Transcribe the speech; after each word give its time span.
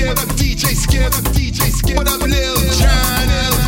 scared 0.00 0.18
of 0.18 0.28
DJ 0.36 0.74
scared 0.74 1.12
of 1.12 1.24
DJ 1.34 1.70
scared 1.70 2.08
of 2.08 2.22
Lil 2.22 2.56
John 2.78 3.59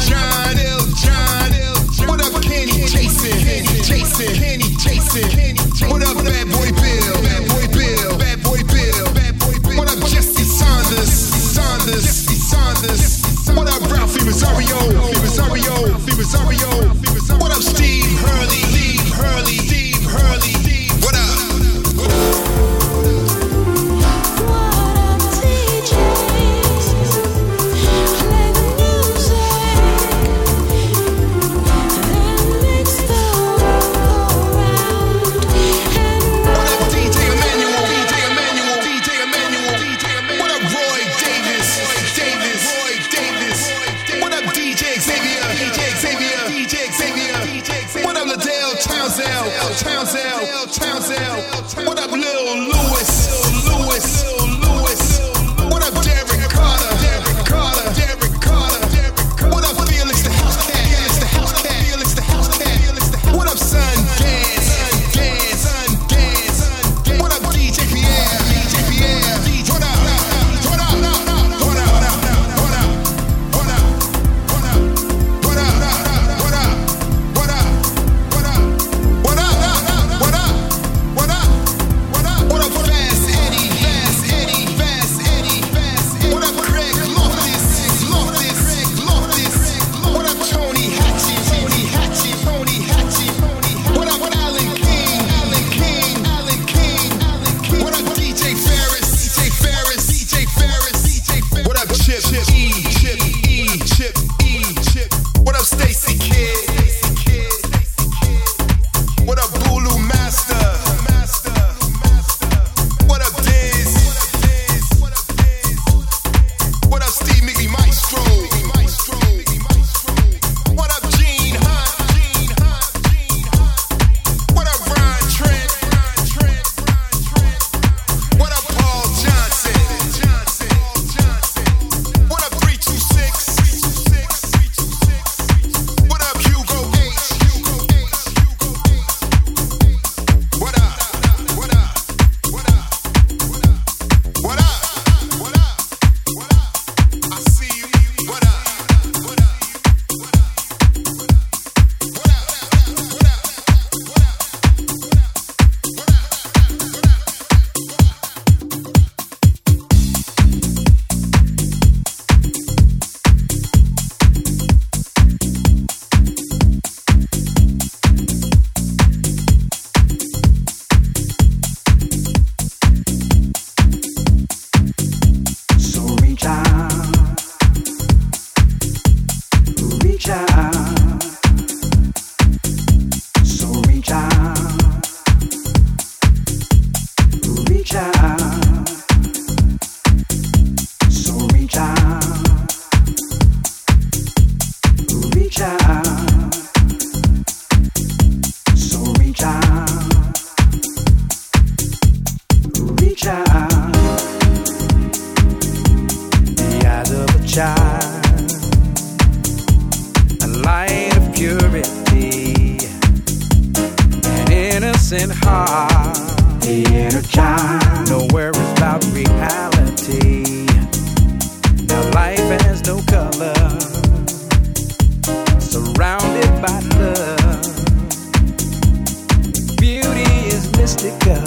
mystical, 230.82 231.42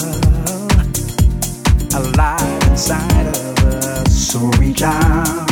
alive 1.93 2.63
inside 2.69 3.27
of 3.27 3.65
us. 3.65 4.13
So 4.13 4.39
reach 4.59 4.81
out. 4.81 5.44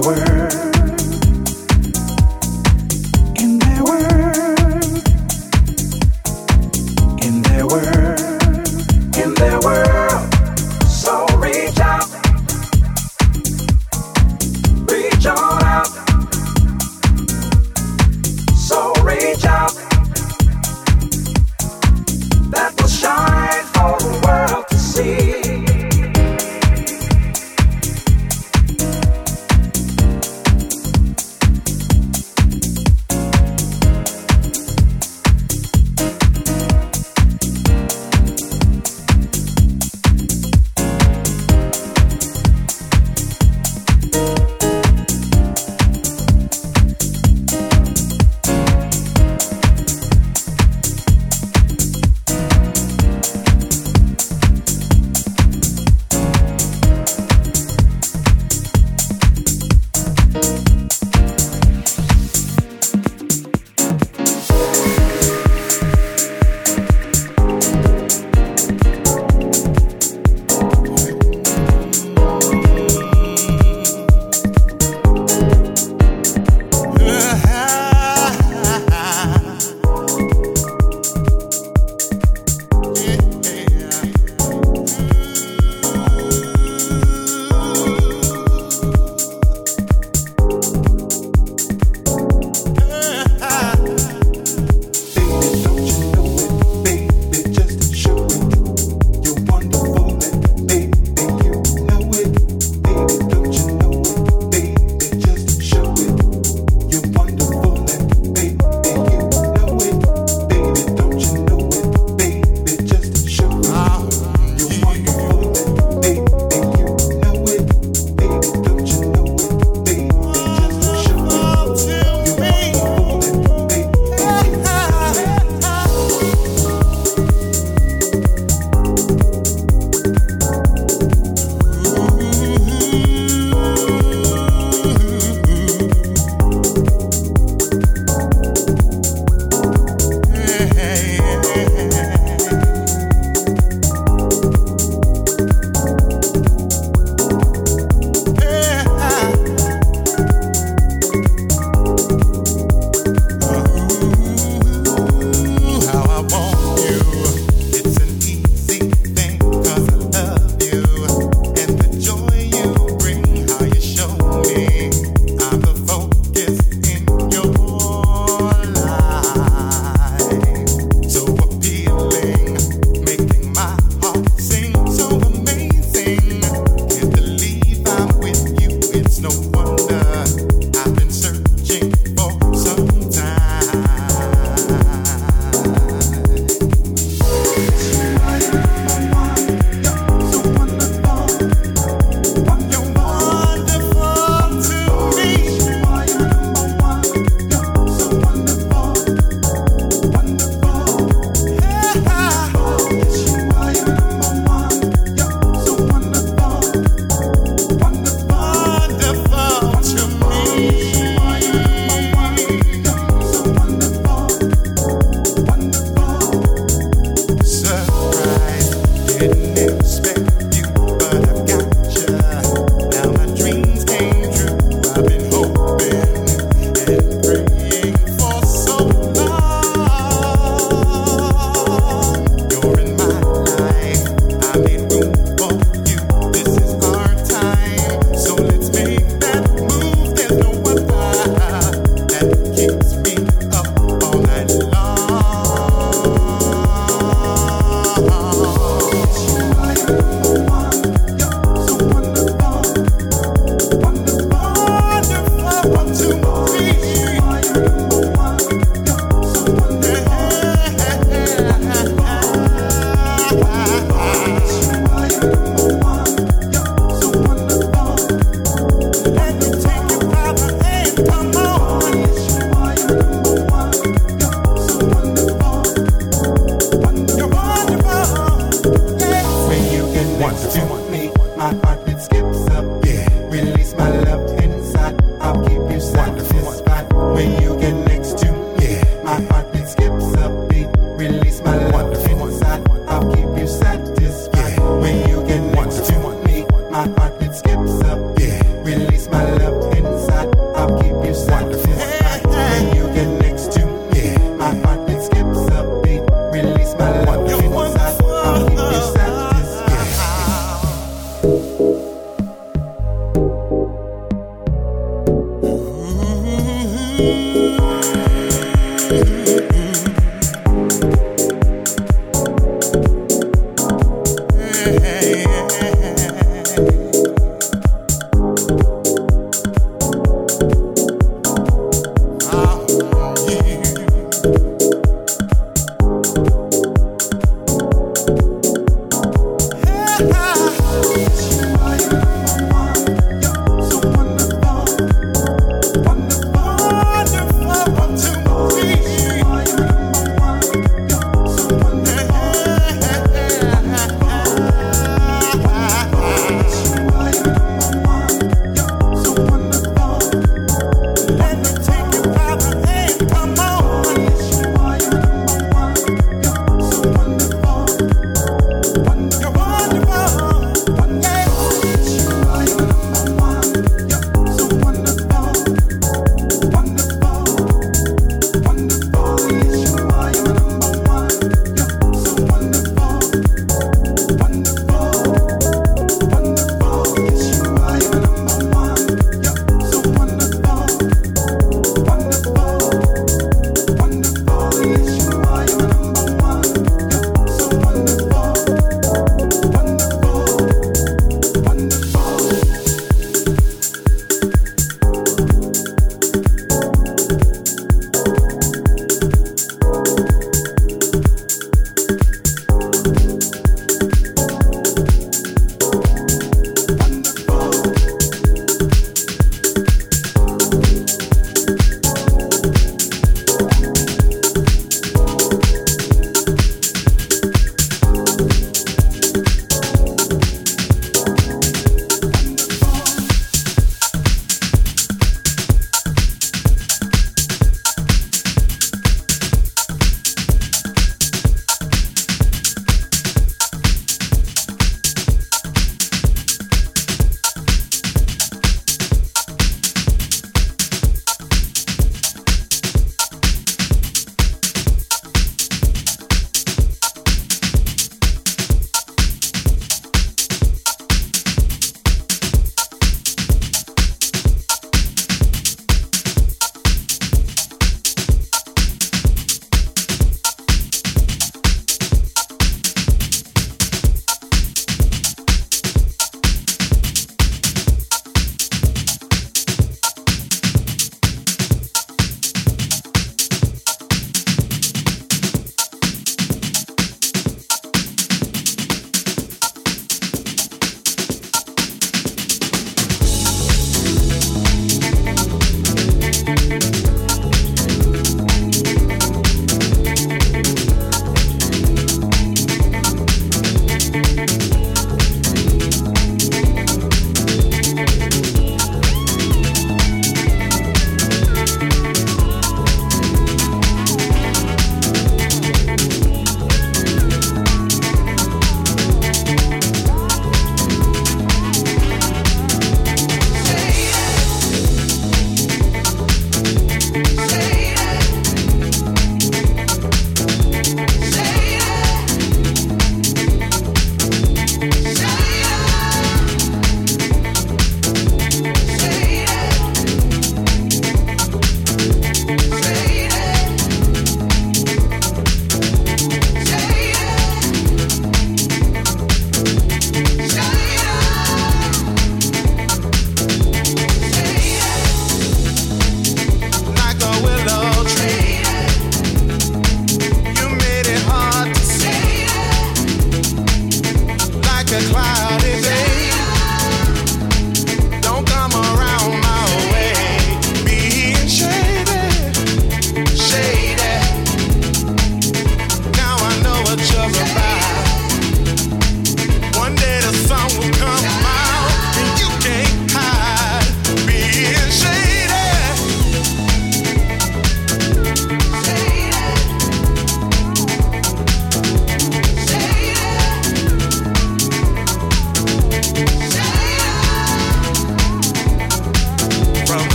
were. 0.00 0.77